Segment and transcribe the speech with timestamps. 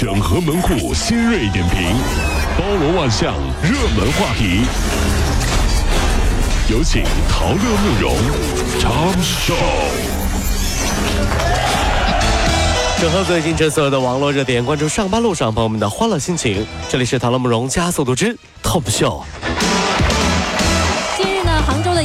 [0.00, 1.94] 整合门户新锐点评，
[2.56, 4.64] 包罗万象，热门话题。
[6.70, 8.16] 有请陶乐慕容
[8.80, 9.54] 长寿。
[12.98, 16.66] 整合最近这所有的网络热点，关注上班路上朋友们的欢乐心情。
[16.88, 19.24] 这里是陶乐慕容加速度之 Top Show。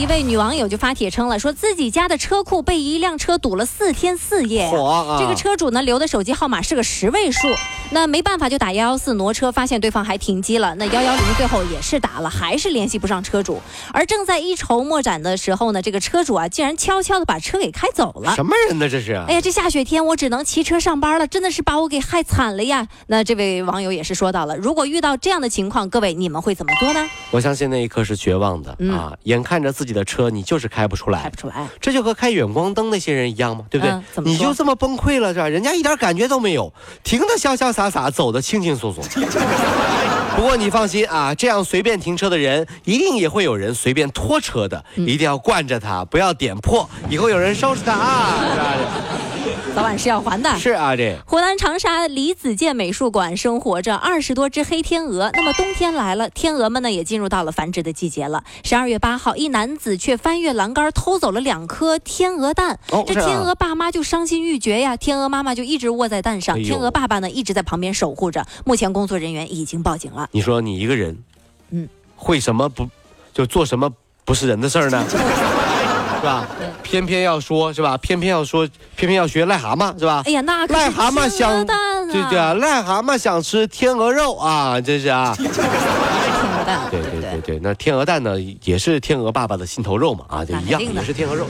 [0.00, 4.66] 一位女网友就发帖称了，说自己家的车库被一辆车堵了四天四夜。
[4.70, 7.48] 嚯啊这个车主呢留的手机号码是个十位数，
[7.90, 10.74] 那没办法就打幺幺四挪车，发现对方还停机了。
[10.76, 13.60] 那幺幺零最后也是打了，还是联系不上车主。
[13.92, 18.34] 而正在一筹莫展的时候呢，这个车主啊竟然悄悄的把车给开走了。
[18.34, 18.88] 什么人呢？
[18.88, 19.12] 这是？
[19.28, 22.88] 哎呀，这下雪天我只能骑车上班了，真的是把我给害惨了呀！
[23.08, 27.06] 那这位网友也是说到了，如果遇到这样的情况，各位你们会怎么做呢？
[27.30, 29.12] 我相信那一刻是绝望的、嗯啊！
[29.24, 31.54] 眼看着自己的车，你就是开不出来开不，出来。
[31.80, 34.24] 这就和开远光灯那些人一样嘛，对不对？
[34.24, 35.48] 你就这么崩溃了是吧？
[35.48, 36.72] 人家一点感觉都没有，
[37.02, 39.04] 停的潇潇洒洒，走的轻轻松松。
[40.36, 48.34] 不过你放心啊，这样随便停车的人，一定也会有人随便拖车的，嗯一定要惯着他，不要点破，以后有人收拾他啊！
[49.74, 50.58] 早晚是要还的。
[50.58, 55.30] 是啊，这湖南长沙李子健美术馆生活着二十多只黑天鹅。
[55.34, 58.42] 那么冬天来了，天鹅们呢也进入到了繁殖的季节了。
[58.64, 62.78] 十二月八号，一男子却翻越栏杆偷走了两颗天鹅蛋。
[63.06, 68.44] 这天鹅爸妈就伤心欲绝呀，天鹅妈妈就一直卧在蛋上，哎天鹅爸爸呢一直在旁边守护着。
[68.64, 70.28] 目前工作人员已经报警了。
[70.32, 71.16] 你说你一个人，
[71.70, 72.88] 嗯，会什么不
[73.32, 73.90] 就做什么
[74.24, 75.04] 不是人的事儿呢？
[76.20, 76.46] 是吧？
[76.82, 77.96] 偏偏要说是吧？
[77.96, 80.22] 偏偏要说，偏偏要学癞蛤蟆是吧？
[80.26, 81.66] 哎呀，那癞蛤蟆想！
[81.66, 85.34] 对对啊，癞蛤蟆想吃天鹅肉啊，真是啊！
[85.36, 91.46] 天鹅蛋，对对对对，那天鹅蛋呢，也是天鹅爸爸的心头肉嘛啊，就一样，也是天鹅肉。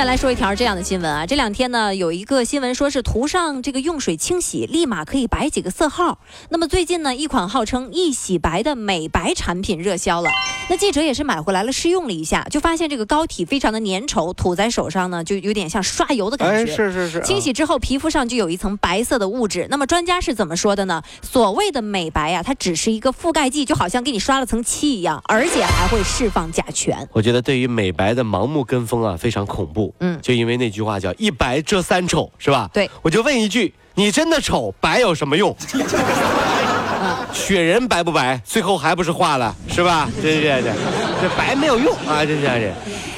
[0.00, 6.20] 再来说一条这样的新闻啊，这两天呢有一个新闻说是涂上这个用水清洗，立马可以白几个色号。
[6.48, 10.30] 那么最近呢，一款号称易洗白的美白产品热销了。
[10.70, 16.74] 那记者也是买回来了试用了一下，就发现这个膏体非常的粘稠，涂在手上呢就有点像刷油的感哎，觉。
[16.74, 19.66] 是是是啊，清洗之后，皮肤上就有一层白色的物质。
[19.68, 21.02] 那么专家是怎么说的呢？
[21.20, 27.06] 所谓的美白啊，它只是一个覆盖剂，就好像给你刷了层漆一样，而且还会释放甲醛。
[27.12, 29.89] 我觉得对于美白的盲目跟风啊，非常恐怖。
[30.00, 32.68] 嗯就因为那句话叫“一白遮三丑”，是吧？
[32.72, 32.88] 对。
[33.02, 35.54] 我就问一句，你真的丑，白有什么用？
[37.32, 38.40] 雪人白不白？
[38.44, 40.10] 最后还不是化了，是吧？
[40.20, 40.62] 真是这，
[41.22, 42.24] 这白没有用啊！
[42.24, 42.74] 真是这。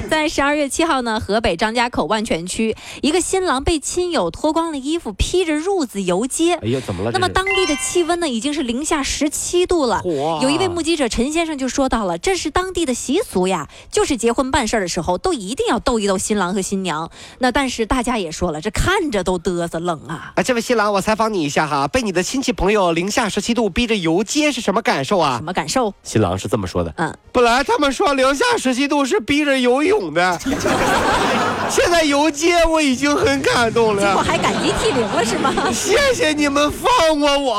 [0.08, 6.54] 在十二月七号呢，河北张家口万全区，一个新郎被亲友脱光了衣服，披着褥子游街。
[6.56, 7.10] 哎呀，怎么了？
[7.12, 10.02] 那么当地的气温呢，已经是零下十七度了。
[10.04, 17.10] 嚯有一位目击者陈先生就说到了，这是当地的习俗呀，就是结婚办事的时候都一定要逗一逗新郎和新娘。
[17.38, 20.32] 那但是大家也说了，这看着都嘚瑟冷啊。
[20.36, 25.44] 啊，这位新郎，我采访你一下哈，被你的亲戚朋友零下十七度逼着游街是什么感受啊什？
[25.44, 25.94] 么感受？
[26.02, 30.38] 新郎是这么说的，嗯，本来他们说零下十七度是逼着游泳的，
[31.74, 35.50] 现在游街我已经很感动结果了，还感激涕零了是吗？
[35.72, 37.54] 谢谢你们放过我。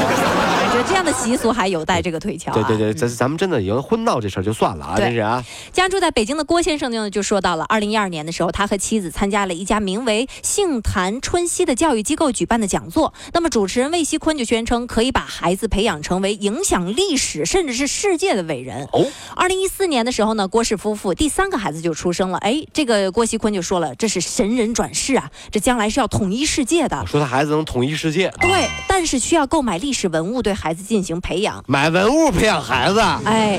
[0.00, 2.54] 我觉得这样的习俗还有待这个推敲、啊。
[2.54, 13.12] 对对对，咱咱们真的已经婚闹这事儿就算了啊，对真是啊，家住在北京的郭先生呢，就说到了，二零一二年的时候，他和妻子参加了一家名为“杏坛春熙”的教育机构举办的讲座。
[13.34, 18.88] 那么主持人魏锡坤就宣称，可以把孩子培养成为影响历史甚至是世界的伟人。
[18.92, 19.04] 哦，
[19.36, 22.38] 二零一四年的时候呢，郭氏夫妇第三个孩子就出生了。
[22.38, 27.04] 哎，这个郭锡坤就说了，这是神人转世啊，这将来是要统一世界的。
[27.06, 31.62] 说他孩子能统一世界，对，但是需要购买历史文物对孩子进行培养。
[31.66, 33.58] 买文物培养孩子，哎，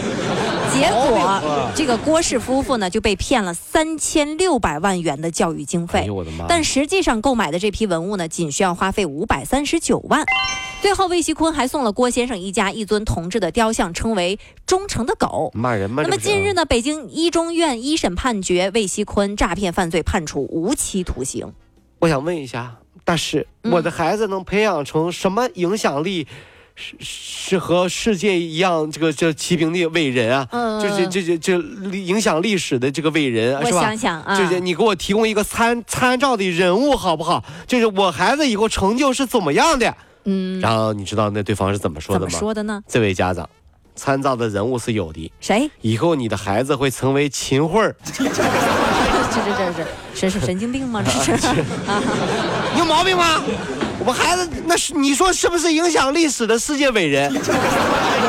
[0.73, 6.45] 结果啊这个郭氏夫妇呢就被骗了三千六百万元的教育经哎费呦，我的妈！
[6.47, 10.25] 但实际上购买的这批文物呢，仅需要花费五百三十九万。
[10.81, 15.51] 最后，魏锡坤还送了郭先生一家一尊铜制的雕像，称为“忠诚的狗”。
[15.53, 16.01] 骂人吗？
[16.03, 21.53] 那么近日呢，北京一中院一审判决魏锡坤诈骗犯罪判处无期徒刑。
[21.99, 26.27] 我想问一下大师，嗯我的孩子能培养成什么影响力？
[26.81, 31.57] 是是和世界一样，这个这齐平的伟人啊，嗯就是这这这
[31.95, 33.81] 影响历史的这个伟人，我是吧？
[33.81, 37.43] 想想啊，就是你给我提供一个参参照的人物好不好？
[37.67, 39.95] 就是我孩子以后成就是怎么样的？
[40.25, 42.39] 嗯，然后你知道那对方是怎么说的吗？
[42.39, 42.81] 说的呢？
[42.87, 43.47] 这位家长，
[43.95, 45.69] 参照的人物是有的，谁？
[45.81, 47.95] 以后你的孩子会成为秦桧儿，
[49.31, 51.01] 这这这这这是神经病吗？
[51.03, 51.47] 这是
[51.87, 52.01] 啊，
[52.73, 53.41] 你有毛病吗？
[54.03, 57.31] 我孩子那是你说是不是影响历史的世界伟人？
[57.33, 57.39] 也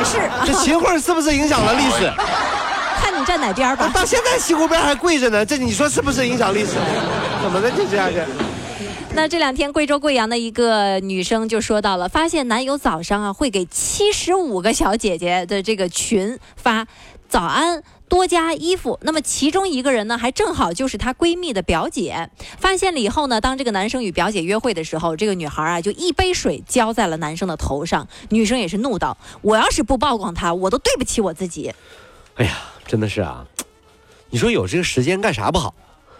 [0.03, 2.11] 是啊，这秦桧是不是影响了历史？
[3.01, 3.91] 看你站哪边儿吧。
[3.93, 6.73] 到现在西湖边还跪着呢，这你说是不是影响历史？
[7.41, 8.25] 怎么的就这样的？
[9.15, 16.87] 那这两天，贵州贵阳的一个女生就说到了，发现男友早上啊会给七十五个小姐姐的这个群发
[17.27, 17.83] 早安。
[18.09, 22.29] 多加衣服，那么其中一个人呢，还正好就是她闺蜜的表姐。
[22.59, 28.07] 发现了以后呢，当这个男生与表姐约会的时候，这个女孩啊就一杯水浇在了男生的头上。
[28.29, 31.73] 女生也是怒道：“我要是不曝光他，我都对不起我自己。”
[32.37, 33.47] 哎呀，真的是啊，
[34.29, 35.73] 你说有这个时间干啥不好？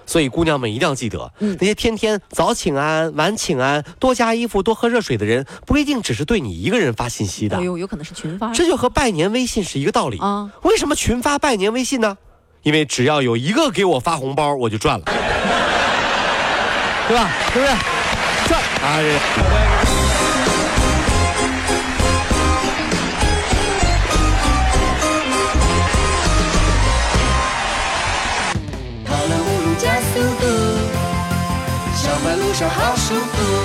[0.06, 7.58] 所以姑娘们一定要记得，那些天天早请安、晚请安、多加衣服、多喝热水的人，不一定只是对你一个人发信息的。
[7.58, 8.52] 哎呦，有可能是群发。
[8.54, 10.52] 这就和拜年微信是一个道理啊。
[10.64, 12.18] 为什么群发拜年微信呢？
[12.64, 15.06] 因为只要有一个给我发红包，我就赚了，
[17.08, 17.30] 对吧？
[17.54, 17.76] 对不对？
[18.48, 19.00] 赚啊！
[32.62, 33.63] 好舒服。